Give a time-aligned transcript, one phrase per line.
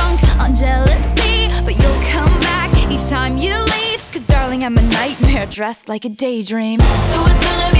[0.00, 4.00] Drunk on jealousy, but you'll come back each time you leave.
[4.12, 6.78] Cause darling, I'm a nightmare dressed like a daydream.
[6.78, 7.79] So it's gonna be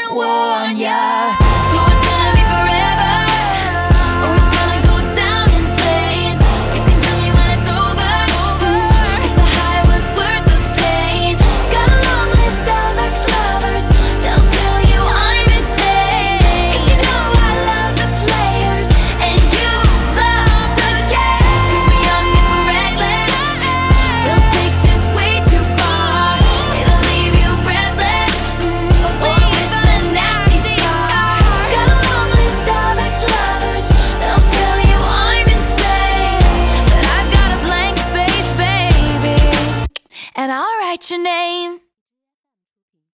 [41.01, 41.79] what's your name?